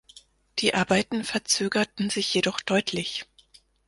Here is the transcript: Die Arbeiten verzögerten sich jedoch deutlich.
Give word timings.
Die 0.57 0.73
Arbeiten 0.73 1.23
verzögerten 1.23 2.09
sich 2.09 2.33
jedoch 2.33 2.59
deutlich. 2.61 3.27